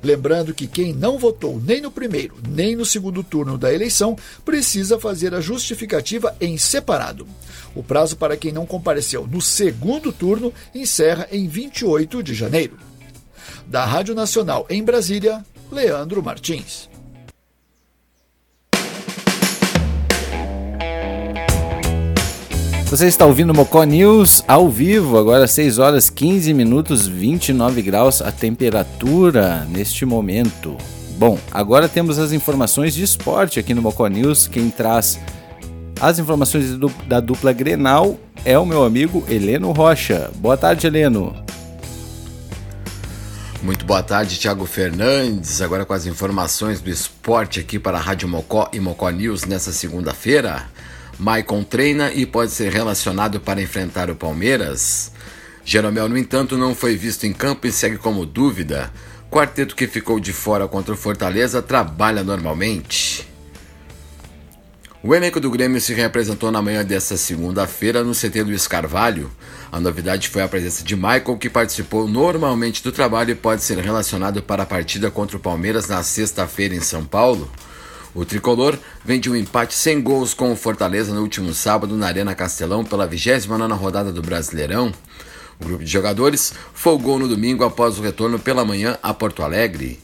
Lembrando 0.03 0.53
que 0.53 0.67
quem 0.67 0.91
não 0.91 1.17
votou 1.17 1.61
nem 1.61 1.79
no 1.79 1.89
primeiro 1.89 2.35
nem 2.45 2.75
no 2.75 2.85
segundo 2.85 3.23
turno 3.23 3.57
da 3.57 3.73
eleição 3.73 4.17
precisa 4.43 4.99
fazer 4.99 5.33
a 5.33 5.39
justificativa 5.39 6.35
em 6.41 6.57
separado. 6.57 7.25
O 7.73 7.81
prazo 7.81 8.17
para 8.17 8.35
quem 8.35 8.51
não 8.51 8.65
compareceu 8.65 9.25
no 9.25 9.41
segundo 9.41 10.11
turno 10.11 10.53
encerra 10.73 11.25
em 11.31 11.47
28 11.47 12.21
de 12.21 12.33
janeiro. 12.33 12.77
Da 13.65 13.85
Rádio 13.85 14.13
Nacional 14.13 14.65
em 14.69 14.83
Brasília, 14.83 15.41
Leandro 15.71 16.21
Martins. 16.21 16.89
Você 22.85 23.07
está 23.07 23.25
ouvindo 23.25 23.53
Mocó 23.53 23.83
News 23.83 24.43
ao 24.47 24.69
vivo, 24.69 25.17
agora 25.17 25.47
6 25.47 25.79
horas 25.79 26.09
15 26.09 26.53
minutos, 26.53 27.07
29 27.07 27.81
graus 27.81 28.21
a 28.21 28.31
temperatura 28.31 29.65
neste 29.69 30.05
momento. 30.05 30.77
Bom, 31.17 31.37
agora 31.51 31.89
temos 31.89 32.19
as 32.19 32.31
informações 32.31 32.93
de 32.93 33.03
esporte 33.03 33.59
aqui 33.59 33.73
no 33.73 33.81
Mocó 33.81 34.07
News. 34.07 34.47
Quem 34.47 34.69
traz 34.69 35.19
as 35.99 36.19
informações 36.19 36.77
da 37.07 37.19
dupla 37.19 37.51
Grenal 37.51 38.19
é 38.45 38.57
o 38.57 38.65
meu 38.65 38.83
amigo 38.83 39.25
Heleno 39.27 39.71
Rocha. 39.71 40.29
Boa 40.35 40.55
tarde, 40.55 40.85
Heleno. 40.85 41.35
Muito 43.63 43.83
boa 43.83 44.03
tarde, 44.03 44.37
Thiago 44.37 44.65
Fernandes. 44.67 45.59
Agora 45.59 45.85
com 45.85 45.93
as 45.93 46.05
informações 46.05 46.81
do 46.81 46.89
esporte 46.91 47.59
aqui 47.59 47.79
para 47.79 47.97
a 47.97 48.01
Rádio 48.01 48.29
Mocó 48.29 48.69
e 48.71 48.79
Mocó 48.79 49.09
News 49.09 49.43
nessa 49.43 49.73
segunda-feira. 49.73 50.74
Maicon 51.17 51.63
treina 51.63 52.11
e 52.11 52.25
pode 52.25 52.51
ser 52.51 52.71
relacionado 52.71 53.39
para 53.39 53.61
enfrentar 53.61 54.09
o 54.09 54.15
Palmeiras. 54.15 55.11
Jeromel, 55.63 56.09
no 56.09 56.17
entanto, 56.17 56.57
não 56.57 56.75
foi 56.75 56.95
visto 56.95 57.25
em 57.25 57.33
campo 57.33 57.65
e 57.65 57.71
segue 57.71 57.97
como 57.97 58.25
dúvida. 58.25 58.91
Quarteto 59.31 59.75
que 59.75 59.87
ficou 59.87 60.19
de 60.19 60.31
fora 60.31 60.67
contra 60.67 60.93
o 60.93 60.97
Fortaleza 60.97 61.61
trabalha 61.61 62.23
normalmente. 62.23 63.27
O 65.01 65.13
elenco 65.13 65.39
do 65.39 65.51
Grêmio 65.51 65.79
se 65.79 65.93
reapresentou 65.93 66.51
na 66.51 66.61
manhã 66.61 66.83
desta 66.83 67.15
segunda-feira 67.15 68.03
no 68.03 68.13
CT 68.13 68.43
do 68.43 68.51
Escarvalho. 68.51 69.29
A 69.71 69.79
novidade 69.79 70.29
foi 70.29 70.41
a 70.41 70.47
presença 70.47 70.83
de 70.83 70.95
Michael, 70.95 71.37
que 71.39 71.49
participou 71.49 72.07
normalmente 72.07 72.81
do 72.81 72.91
trabalho 72.91 73.29
e 73.31 73.35
pode 73.35 73.63
ser 73.63 73.77
relacionado 73.77 74.41
para 74.41 74.63
a 74.63 74.65
partida 74.65 75.11
contra 75.11 75.37
o 75.37 75.39
Palmeiras 75.39 75.87
na 75.87 76.01
sexta-feira 76.01 76.73
em 76.73 76.81
São 76.81 77.05
Paulo. 77.05 77.51
O 78.15 78.23
tricolor 78.23 78.79
vem 79.03 79.19
de 79.19 79.29
um 79.29 79.35
empate 79.35 79.75
sem 79.75 80.01
gols 80.01 80.33
com 80.33 80.49
o 80.49 80.55
Fortaleza 80.55 81.13
no 81.13 81.21
último 81.21 81.53
sábado 81.53 81.97
na 81.97 82.07
Arena 82.07 82.33
Castelão 82.33 82.85
pela 82.85 83.05
29 83.05 83.73
rodada 83.73 84.09
do 84.09 84.21
Brasileirão. 84.21 84.93
O 85.59 85.65
grupo 85.65 85.83
de 85.83 85.91
jogadores 85.91 86.53
folgou 86.73 87.19
no 87.19 87.27
domingo 87.27 87.65
após 87.65 87.99
o 87.99 88.01
retorno 88.01 88.39
pela 88.39 88.63
manhã 88.63 88.97
a 89.03 89.13
Porto 89.13 89.43
Alegre. 89.43 89.99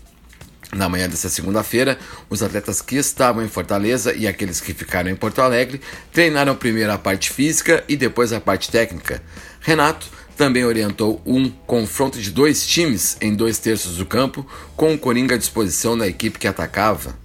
Na 0.73 0.89
manhã 0.89 1.07
desta 1.07 1.29
segunda-feira, 1.29 1.97
os 2.29 2.43
atletas 2.43 2.81
que 2.81 2.97
estavam 2.97 3.45
em 3.45 3.47
Fortaleza 3.47 4.13
e 4.13 4.27
aqueles 4.27 4.59
que 4.59 4.73
ficaram 4.73 5.09
em 5.09 5.15
Porto 5.15 5.39
Alegre 5.39 5.79
treinaram 6.11 6.53
primeiro 6.53 6.91
a 6.91 6.97
parte 6.97 7.29
física 7.29 7.81
e 7.87 7.95
depois 7.95 8.33
a 8.33 8.41
parte 8.41 8.69
técnica. 8.69 9.23
Renato 9.61 10.07
também 10.35 10.65
orientou 10.65 11.21
um 11.25 11.49
confronto 11.49 12.19
de 12.19 12.29
dois 12.29 12.67
times 12.67 13.15
em 13.21 13.33
dois 13.33 13.57
terços 13.57 13.95
do 13.95 14.05
campo, 14.05 14.45
com 14.75 14.93
o 14.93 14.97
Coringa 14.97 15.35
à 15.35 15.37
disposição 15.37 15.97
da 15.97 16.07
equipe 16.07 16.39
que 16.39 16.47
atacava. 16.47 17.15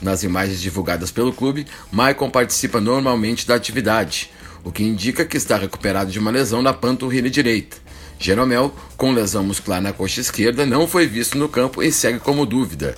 Nas 0.00 0.22
imagens 0.22 0.60
divulgadas 0.60 1.10
pelo 1.10 1.32
clube, 1.32 1.66
Maicon 1.92 2.30
participa 2.30 2.80
normalmente 2.80 3.46
da 3.46 3.54
atividade, 3.54 4.30
o 4.64 4.72
que 4.72 4.82
indica 4.82 5.24
que 5.24 5.36
está 5.36 5.56
recuperado 5.56 6.10
de 6.10 6.18
uma 6.18 6.30
lesão 6.30 6.62
na 6.62 6.72
panturrilha 6.72 7.28
direita. 7.28 7.76
Jeromel, 8.18 8.74
com 8.96 9.12
lesão 9.12 9.44
muscular 9.44 9.80
na 9.80 9.92
coxa 9.92 10.20
esquerda, 10.20 10.64
não 10.64 10.86
foi 10.86 11.06
visto 11.06 11.36
no 11.36 11.48
campo 11.48 11.82
e 11.82 11.92
segue 11.92 12.18
como 12.18 12.46
dúvida. 12.46 12.96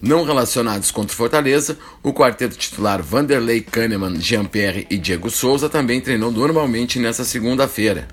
Não 0.00 0.24
relacionados 0.24 0.90
contra 0.90 1.16
Fortaleza, 1.16 1.78
o 2.02 2.12
quarteto 2.12 2.56
titular 2.56 3.02
Vanderlei 3.02 3.60
Kahneman, 3.60 4.20
Jean-Pierre 4.20 4.86
e 4.90 4.98
Diego 4.98 5.30
Souza 5.30 5.68
também 5.68 6.00
treinou 6.00 6.30
normalmente 6.30 6.98
nesta 6.98 7.24
segunda-feira. 7.24 8.06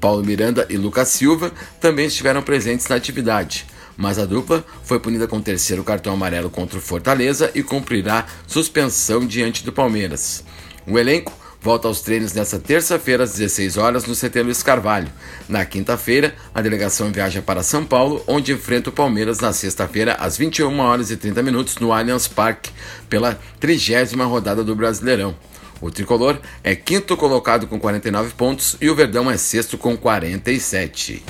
Paulo 0.00 0.24
Miranda 0.24 0.66
e 0.68 0.76
Lucas 0.76 1.08
Silva 1.08 1.52
também 1.78 2.06
estiveram 2.06 2.42
presentes 2.42 2.88
na 2.88 2.96
atividade 2.96 3.66
mas 4.00 4.18
a 4.18 4.24
dupla 4.24 4.64
foi 4.82 4.98
punida 4.98 5.28
com 5.28 5.36
o 5.36 5.42
terceiro 5.42 5.84
cartão 5.84 6.14
amarelo 6.14 6.48
contra 6.48 6.78
o 6.78 6.80
Fortaleza 6.80 7.50
e 7.54 7.62
cumprirá 7.62 8.26
suspensão 8.46 9.26
diante 9.26 9.62
do 9.62 9.72
Palmeiras. 9.72 10.42
O 10.86 10.98
elenco 10.98 11.32
volta 11.60 11.86
aos 11.86 12.00
treinos 12.00 12.32
nesta 12.32 12.58
terça-feira 12.58 13.24
às 13.24 13.32
16 13.34 13.76
horas 13.76 14.06
no 14.06 14.16
CT 14.16 14.42
Luiz 14.42 14.62
Carvalho. 14.62 15.12
Na 15.46 15.66
quinta-feira, 15.66 16.34
a 16.54 16.62
delegação 16.62 17.12
viaja 17.12 17.42
para 17.42 17.62
São 17.62 17.84
Paulo, 17.84 18.24
onde 18.26 18.52
enfrenta 18.52 18.88
o 18.88 18.92
Palmeiras 18.92 19.38
na 19.38 19.52
sexta-feira 19.52 20.14
às 20.14 20.38
21 20.38 20.78
horas 20.78 21.10
e 21.10 21.16
30 21.18 21.42
minutos 21.42 21.76
no 21.76 21.92
Allianz 21.92 22.26
Parque 22.26 22.70
pela 23.06 23.38
trigésima 23.60 24.24
rodada 24.24 24.64
do 24.64 24.74
Brasileirão. 24.74 25.36
O 25.78 25.90
tricolor 25.90 26.38
é 26.64 26.74
quinto 26.74 27.18
colocado 27.18 27.66
com 27.66 27.78
49 27.78 28.32
pontos 28.32 28.78
e 28.80 28.88
o 28.88 28.94
Verdão 28.94 29.30
é 29.30 29.36
sexto 29.36 29.76
com 29.76 29.94
47. 29.94 31.22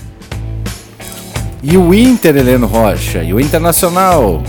E 1.62 1.76
o 1.76 1.92
Inter, 1.92 2.38
Heleno 2.38 2.66
Rocha, 2.66 3.22
e 3.22 3.34
o 3.34 3.38
Internacional? 3.38 4.42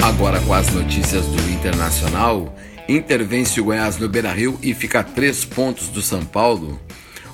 Agora 0.00 0.38
com 0.38 0.54
as 0.54 0.72
notícias 0.72 1.26
do 1.26 1.50
Internacional, 1.50 2.54
Inter 2.88 3.26
vence 3.26 3.60
o 3.60 3.64
Goiás 3.64 3.98
no 3.98 4.08
Beira-Rio 4.08 4.56
e 4.62 4.72
fica 4.72 5.00
a 5.00 5.02
três 5.02 5.44
pontos 5.44 5.88
do 5.88 6.00
São 6.00 6.24
Paulo. 6.24 6.80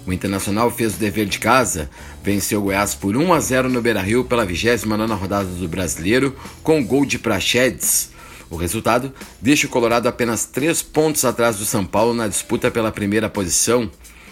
O 0.06 0.12
Internacional 0.12 0.70
fez 0.70 0.94
o 0.94 0.98
dever 0.98 1.26
de 1.26 1.38
casa, 1.38 1.90
venceu 2.24 2.60
o 2.60 2.62
Goiás 2.62 2.94
por 2.94 3.14
1 3.14 3.30
a 3.30 3.40
0 3.40 3.68
no 3.68 3.82
Beira-Rio 3.82 4.24
pela 4.24 4.46
29ª 4.46 5.14
rodada 5.14 5.44
do 5.44 5.68
Brasileiro, 5.68 6.34
com 6.62 6.82
gol 6.82 7.04
de 7.04 7.18
Prachedes. 7.18 8.08
O 8.48 8.56
resultado 8.56 9.12
deixa 9.38 9.66
o 9.66 9.70
Colorado 9.70 10.08
apenas 10.08 10.46
três 10.46 10.80
pontos 10.80 11.26
atrás 11.26 11.56
do 11.56 11.66
São 11.66 11.84
Paulo 11.84 12.14
na 12.14 12.26
disputa 12.26 12.70
pela 12.70 12.90
primeira 12.90 13.28
posição. 13.28 13.90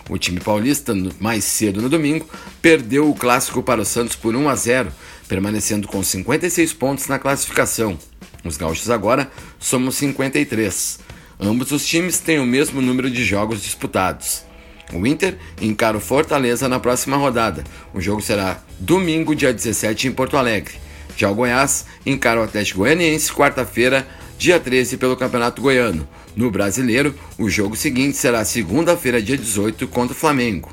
O 0.09 0.17
time 0.17 0.39
paulista, 0.39 0.95
mais 1.19 1.45
cedo 1.45 1.83
no 1.83 1.89
domingo, 1.89 2.29
perdeu 2.63 3.11
o 3.11 3.15
clássico 3.15 3.63
para 3.63 3.81
o 3.81 3.85
Santos 3.85 4.15
por 4.15 4.37
1 4.37 4.49
a 4.49 4.55
0, 4.55 4.93
permanecendo 5.29 5.89
com 5.89 6.03
56 6.03 6.73
pontos 6.75 7.09
na 7.09 7.19
classificação. 7.19 7.99
Os 8.45 8.57
gaúchos 8.57 8.89
agora 8.89 9.31
somos 9.59 9.97
53. 9.97 11.01
Ambos 11.41 11.73
os 11.73 11.85
times 11.85 12.21
têm 12.21 12.39
o 12.39 12.47
mesmo 12.47 12.81
número 12.81 13.11
de 13.11 13.25
jogos 13.25 13.63
disputados. 13.63 14.45
O 14.93 15.05
Inter 15.05 15.37
encara 15.61 15.97
o 15.97 16.01
Fortaleza 16.01 16.69
na 16.69 16.79
próxima 16.79 17.17
rodada. 17.17 17.65
O 17.93 18.01
jogo 18.01 18.23
será 18.23 18.63
domingo, 18.79 19.35
dia 19.35 19.53
17, 19.53 20.07
em 20.07 20.13
Porto 20.13 20.37
Alegre. 20.37 20.75
Já 21.17 21.29
o 21.31 21.35
Goiás 21.35 21.87
encara 22.05 22.41
o 22.41 22.45
Atlético 22.45 22.81
Goianiense 22.81 23.33
quarta-feira, 23.33 24.07
dia 24.39 24.61
13, 24.61 24.97
pelo 24.97 25.17
Campeonato 25.17 25.61
Goiano. 25.61 26.07
No 26.37 26.50
Brasileiro, 26.50 27.14
o 27.38 27.49
jogo 27.49 27.75
seguinte 27.75 28.14
será 28.14 28.45
segunda-feira, 28.45 29.23
dia 29.23 29.38
18, 29.38 29.88
contra 29.88 30.14
o 30.14 30.19
Flamengo. 30.19 30.69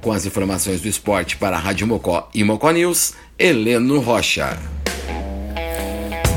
Com 0.00 0.12
as 0.12 0.24
informações 0.24 0.80
do 0.80 0.86
esporte 0.86 1.36
para 1.36 1.56
a 1.56 1.58
Rádio 1.58 1.84
Mocó 1.84 2.30
e 2.32 2.44
Mocó 2.44 2.70
News, 2.70 3.12
Heleno 3.36 3.98
Rocha. 3.98 4.56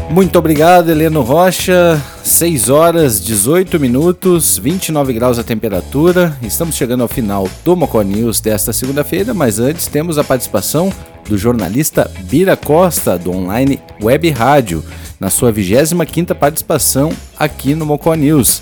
Muito 0.10 0.40
obrigado, 0.40 0.90
Heleno 0.90 1.22
Rocha. 1.22 2.02
6 2.24 2.70
horas 2.70 3.24
18 3.24 3.80
minutos, 3.80 4.58
29 4.58 5.14
graus 5.14 5.38
a 5.38 5.44
temperatura. 5.44 6.36
Estamos 6.42 6.76
chegando 6.76 7.04
ao 7.04 7.08
final 7.08 7.48
do 7.64 7.76
Mocó 7.76 8.02
News 8.02 8.42
desta 8.42 8.74
segunda-feira, 8.74 9.36
mas 9.36 9.60
antes 9.60 9.86
temos 9.86 10.18
a 10.18 10.24
participação 10.24 10.92
do 11.30 11.38
jornalista 11.38 12.10
Bira 12.22 12.58
Costa, 12.58 13.20
do 13.20 13.32
online 13.32 13.80
Web 14.02 14.30
Rádio, 14.32 14.84
na 15.20 15.30
sua 15.30 15.52
25ª 15.52 16.34
participação 16.36 17.12
aqui 17.38 17.76
no 17.76 17.86
Mocó 17.86 18.14
News. 18.14 18.62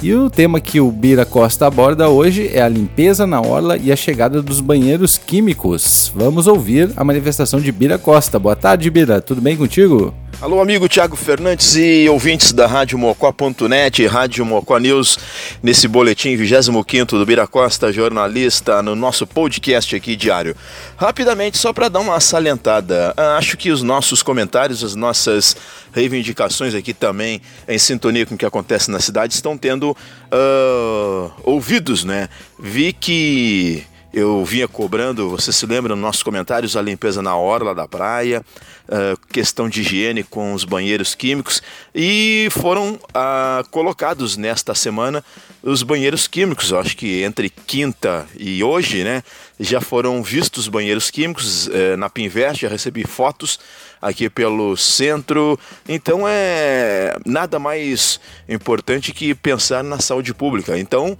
E 0.00 0.14
o 0.14 0.30
tema 0.30 0.60
que 0.60 0.80
o 0.80 0.92
Bira 0.92 1.24
Costa 1.24 1.66
aborda 1.66 2.08
hoje 2.08 2.48
é 2.52 2.62
a 2.62 2.68
limpeza 2.68 3.26
na 3.26 3.40
orla 3.40 3.76
e 3.76 3.90
a 3.90 3.96
chegada 3.96 4.40
dos 4.40 4.60
banheiros 4.60 5.18
químicos. 5.18 6.12
Vamos 6.14 6.46
ouvir 6.46 6.90
a 6.96 7.02
manifestação 7.02 7.60
de 7.60 7.72
Bira 7.72 7.98
Costa. 7.98 8.38
Boa 8.38 8.54
tarde, 8.54 8.88
Bira. 8.90 9.20
Tudo 9.20 9.40
bem 9.40 9.56
contigo? 9.56 10.14
Alô, 10.40 10.60
amigo 10.62 10.88
Tiago 10.88 11.16
Fernandes 11.16 11.74
e 11.74 12.08
ouvintes 12.08 12.52
da 12.52 12.64
Rádio 12.64 12.96
Mocó.net, 12.96 14.06
Rádio 14.06 14.46
Mocó 14.46 14.78
News, 14.78 15.18
nesse 15.60 15.88
boletim 15.88 16.36
25 16.36 17.18
do 17.18 17.26
Bira 17.26 17.44
Costa, 17.44 17.92
jornalista, 17.92 18.80
no 18.80 18.94
nosso 18.94 19.26
podcast 19.26 19.96
aqui 19.96 20.14
diário. 20.14 20.54
Rapidamente, 20.96 21.58
só 21.58 21.72
para 21.72 21.88
dar 21.88 21.98
uma 21.98 22.20
salientada, 22.20 23.12
acho 23.36 23.56
que 23.56 23.72
os 23.72 23.82
nossos 23.82 24.22
comentários, 24.22 24.84
as 24.84 24.94
nossas 24.94 25.56
reivindicações 25.92 26.72
aqui 26.72 26.94
também, 26.94 27.42
em 27.66 27.76
sintonia 27.76 28.24
com 28.24 28.36
o 28.36 28.38
que 28.38 28.46
acontece 28.46 28.92
na 28.92 29.00
cidade, 29.00 29.34
estão 29.34 29.58
tendo 29.58 29.90
uh, 29.90 31.32
ouvidos, 31.42 32.04
né? 32.04 32.28
Vi 32.60 32.92
que 32.92 33.84
eu 34.12 34.44
vinha 34.44 34.66
cobrando, 34.66 35.28
você 35.28 35.52
se 35.52 35.66
lembra 35.66 35.94
nos 35.94 36.02
nossos 36.02 36.22
comentários, 36.22 36.76
a 36.76 36.82
limpeza 36.82 37.20
na 37.20 37.36
orla 37.36 37.74
da 37.74 37.86
praia, 37.86 38.44
uh, 38.88 39.18
questão 39.28 39.68
de 39.68 39.82
higiene 39.82 40.22
com 40.22 40.54
os 40.54 40.64
banheiros 40.64 41.14
químicos 41.14 41.62
e 41.94 42.48
foram 42.50 42.94
uh, 42.94 43.68
colocados 43.70 44.36
nesta 44.36 44.74
semana 44.74 45.22
os 45.62 45.82
banheiros 45.82 46.26
químicos. 46.26 46.70
Eu 46.70 46.78
acho 46.78 46.96
que 46.96 47.22
entre 47.22 47.50
quinta 47.50 48.26
e 48.38 48.64
hoje, 48.64 49.04
né, 49.04 49.22
já 49.60 49.80
foram 49.80 50.22
vistos 50.22 50.64
os 50.64 50.68
banheiros 50.68 51.10
químicos 51.10 51.66
uh, 51.66 51.96
na 51.98 52.08
Pinvest, 52.08 52.62
já 52.62 52.68
recebi 52.68 53.04
fotos 53.04 53.58
aqui 54.00 54.30
pelo 54.30 54.76
centro. 54.76 55.58
Então 55.86 56.22
é 56.26 57.14
nada 57.26 57.58
mais 57.58 58.18
importante 58.48 59.12
que 59.12 59.34
pensar 59.34 59.84
na 59.84 60.00
saúde 60.00 60.32
pública. 60.32 60.78
Então 60.78 61.18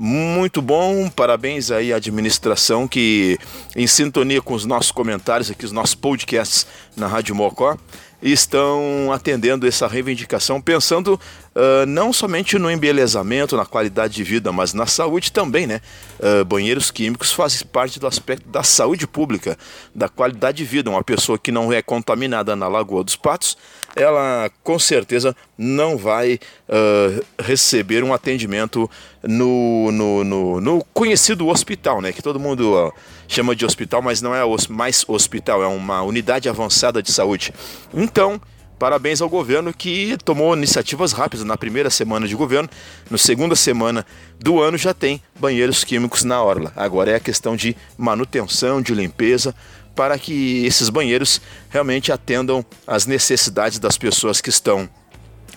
muito 0.00 0.62
bom, 0.62 1.10
parabéns 1.10 1.72
aí 1.72 1.92
à 1.92 1.96
administração 1.96 2.86
que, 2.86 3.36
em 3.74 3.84
sintonia 3.88 4.40
com 4.40 4.54
os 4.54 4.64
nossos 4.64 4.92
comentários 4.92 5.50
aqui, 5.50 5.64
os 5.64 5.72
nossos 5.72 5.96
podcasts 5.96 6.68
na 6.96 7.08
Rádio 7.08 7.34
Mocó, 7.34 7.76
estão 8.20 9.12
atendendo 9.12 9.66
essa 9.66 9.86
reivindicação, 9.86 10.60
pensando 10.60 11.20
uh, 11.54 11.86
não 11.86 12.12
somente 12.12 12.58
no 12.58 12.70
embelezamento, 12.70 13.56
na 13.56 13.64
qualidade 13.64 14.14
de 14.14 14.24
vida, 14.24 14.50
mas 14.50 14.74
na 14.74 14.86
saúde 14.86 15.32
também, 15.32 15.66
né? 15.66 15.80
Uh, 16.18 16.44
banheiros 16.44 16.90
químicos 16.90 17.32
fazem 17.32 17.66
parte 17.66 18.00
do 18.00 18.06
aspecto 18.06 18.48
da 18.48 18.62
saúde 18.62 19.06
pública, 19.06 19.56
da 19.94 20.08
qualidade 20.08 20.58
de 20.58 20.64
vida. 20.64 20.90
Uma 20.90 21.04
pessoa 21.04 21.38
que 21.38 21.52
não 21.52 21.72
é 21.72 21.80
contaminada 21.80 22.56
na 22.56 22.68
Lagoa 22.68 23.04
dos 23.04 23.16
Patos 23.16 23.56
ela 23.96 24.50
com 24.62 24.78
certeza 24.78 25.34
não 25.56 25.96
vai 25.96 26.38
uh, 26.68 27.24
receber 27.40 28.04
um 28.04 28.12
atendimento 28.12 28.88
no, 29.22 29.90
no, 29.90 30.24
no, 30.24 30.60
no, 30.60 30.84
conhecido 30.92 31.48
hospital, 31.48 32.00
né? 32.00 32.12
Que 32.12 32.22
todo 32.22 32.38
mundo 32.38 32.92
chama 33.28 33.54
de 33.54 33.64
hospital, 33.64 34.02
mas 34.02 34.20
não 34.20 34.34
é 34.34 34.40
mais 34.70 35.04
hospital, 35.06 35.62
é 35.62 35.66
uma 35.66 36.02
unidade 36.02 36.48
avançada 36.48 37.02
de 37.02 37.12
saúde. 37.12 37.52
Então, 37.94 38.40
parabéns 38.78 39.20
ao 39.20 39.28
governo 39.28 39.72
que 39.72 40.16
tomou 40.24 40.56
iniciativas 40.56 41.12
rápidas 41.12 41.44
na 41.44 41.56
primeira 41.56 41.90
semana 41.90 42.26
de 42.26 42.34
governo. 42.34 42.68
Na 43.10 43.18
segunda 43.18 43.54
semana 43.54 44.04
do 44.40 44.60
ano 44.60 44.78
já 44.78 44.94
tem 44.94 45.22
banheiros 45.38 45.84
químicos 45.84 46.24
na 46.24 46.42
orla. 46.42 46.72
Agora 46.74 47.10
é 47.10 47.14
a 47.14 47.20
questão 47.20 47.54
de 47.54 47.76
manutenção, 47.96 48.80
de 48.80 48.94
limpeza 48.94 49.54
para 49.94 50.16
que 50.16 50.64
esses 50.64 50.88
banheiros 50.90 51.40
realmente 51.68 52.12
atendam 52.12 52.64
às 52.86 53.04
necessidades 53.04 53.80
das 53.80 53.98
pessoas 53.98 54.40
que 54.40 54.48
estão 54.48 54.88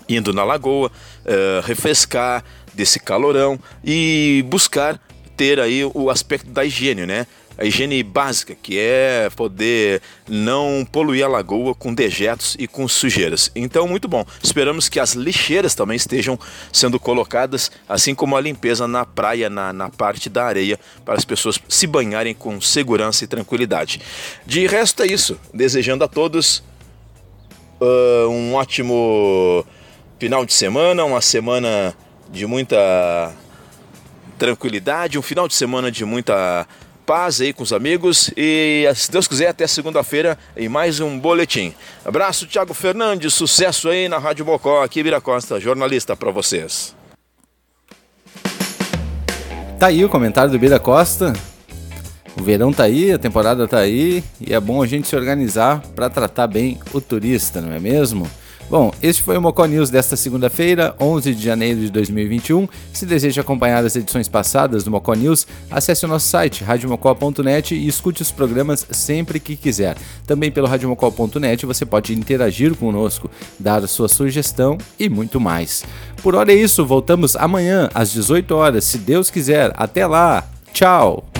indo 0.08 0.32
na 0.32 0.42
lagoa, 0.42 0.88
uh, 0.88 1.64
refrescar 1.64 2.44
desse 2.74 2.98
calorão 2.98 3.56
e 3.84 4.44
buscar 4.48 5.00
ter 5.36 5.60
aí 5.60 5.84
o 5.94 6.10
aspecto 6.10 6.50
da 6.50 6.64
higiene, 6.64 7.06
né? 7.06 7.26
A 7.56 7.64
higiene 7.64 8.02
básica, 8.02 8.54
que 8.54 8.78
é 8.78 9.28
poder 9.34 10.02
não 10.28 10.86
poluir 10.90 11.24
a 11.24 11.28
lagoa 11.28 11.74
com 11.74 11.94
dejetos 11.94 12.56
e 12.58 12.66
com 12.66 12.86
sujeiras. 12.88 13.50
Então, 13.54 13.86
muito 13.86 14.08
bom. 14.08 14.24
Esperamos 14.42 14.88
que 14.88 14.98
as 14.98 15.14
lixeiras 15.14 15.74
também 15.74 15.96
estejam 15.96 16.38
sendo 16.72 16.98
colocadas, 16.98 17.70
assim 17.88 18.14
como 18.14 18.36
a 18.36 18.40
limpeza 18.40 18.88
na 18.88 19.04
praia, 19.04 19.48
na, 19.48 19.72
na 19.72 19.88
parte 19.88 20.28
da 20.28 20.44
areia, 20.44 20.78
para 21.04 21.14
as 21.14 21.24
pessoas 21.24 21.58
se 21.68 21.86
banharem 21.86 22.34
com 22.34 22.60
segurança 22.60 23.24
e 23.24 23.26
tranquilidade. 23.26 24.00
De 24.46 24.66
resto, 24.66 25.02
é 25.02 25.06
isso. 25.06 25.38
Desejando 25.52 26.04
a 26.04 26.08
todos 26.08 26.62
uh, 27.80 28.28
um 28.28 28.54
ótimo 28.54 29.64
final 30.18 30.46
de 30.46 30.52
semana, 30.52 31.04
uma 31.04 31.20
semana 31.20 31.94
de 32.30 32.46
muita 32.46 33.34
tranquilidade, 34.38 35.18
um 35.18 35.22
final 35.22 35.46
de 35.46 35.54
semana 35.54 35.90
de 35.90 36.04
muita 36.04 36.66
paz 37.12 37.42
aí 37.42 37.52
com 37.52 37.62
os 37.62 37.74
amigos 37.74 38.30
e, 38.34 38.90
se 38.94 39.12
Deus 39.12 39.28
quiser, 39.28 39.48
até 39.48 39.66
segunda-feira 39.66 40.38
em 40.56 40.66
mais 40.66 40.98
um 40.98 41.18
boletim. 41.18 41.74
Abraço, 42.06 42.46
Thiago 42.46 42.72
Fernandes, 42.72 43.34
sucesso 43.34 43.90
aí 43.90 44.08
na 44.08 44.16
Rádio 44.16 44.46
Mocó, 44.46 44.82
aqui 44.82 45.02
Vira 45.02 45.20
Costa, 45.20 45.60
jornalista 45.60 46.16
para 46.16 46.30
vocês. 46.30 46.96
Tá 49.78 49.88
aí 49.88 50.02
o 50.02 50.08
comentário 50.08 50.50
do 50.50 50.58
Bira 50.58 50.80
Costa. 50.80 51.34
O 52.34 52.42
verão 52.42 52.72
tá 52.72 52.84
aí, 52.84 53.12
a 53.12 53.18
temporada 53.18 53.68
tá 53.68 53.76
aí 53.76 54.24
e 54.40 54.54
é 54.54 54.58
bom 54.58 54.82
a 54.82 54.86
gente 54.86 55.06
se 55.06 55.14
organizar 55.14 55.82
para 55.94 56.08
tratar 56.08 56.46
bem 56.46 56.80
o 56.94 57.00
turista, 57.02 57.60
não 57.60 57.74
é 57.74 57.78
mesmo? 57.78 58.26
Bom, 58.70 58.90
este 59.02 59.22
foi 59.22 59.36
o 59.36 59.42
Mocó 59.42 59.66
News 59.66 59.90
desta 59.90 60.16
segunda-feira, 60.16 60.94
11 60.98 61.34
de 61.34 61.44
janeiro 61.44 61.80
de 61.80 61.90
2021. 61.90 62.66
Se 62.92 63.04
deseja 63.04 63.42
acompanhar 63.42 63.84
as 63.84 63.96
edições 63.96 64.28
passadas 64.28 64.82
do 64.82 64.90
Mocó 64.90 65.12
News, 65.12 65.46
acesse 65.70 66.06
o 66.06 66.08
nosso 66.08 66.28
site 66.28 66.64
radiomocó.net 66.64 67.74
e 67.74 67.86
escute 67.86 68.22
os 68.22 68.30
programas 68.30 68.86
sempre 68.90 69.38
que 69.38 69.56
quiser. 69.56 69.96
Também 70.26 70.50
pelo 70.50 70.66
radiomocó.net 70.66 71.66
você 71.66 71.84
pode 71.84 72.14
interagir 72.14 72.74
conosco, 72.74 73.30
dar 73.58 73.86
sua 73.86 74.08
sugestão 74.08 74.78
e 74.98 75.08
muito 75.08 75.38
mais. 75.38 75.84
Por 76.22 76.34
hora 76.34 76.52
é 76.52 76.56
isso, 76.56 76.86
voltamos 76.86 77.36
amanhã 77.36 77.90
às 77.92 78.10
18 78.12 78.54
horas, 78.54 78.84
se 78.84 78.96
Deus 78.96 79.28
quiser. 79.28 79.72
Até 79.74 80.06
lá. 80.06 80.48
Tchau. 80.72 81.31